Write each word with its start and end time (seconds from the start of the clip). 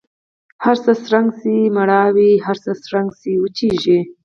هرڅه 0.65 0.91
څرنګه 1.03 1.33
سي 1.39 1.55
مړاوي 1.77 2.31
هر 2.45 2.57
څه 2.63 2.71
څرنګه 2.83 3.31
وچیږي 3.41 3.99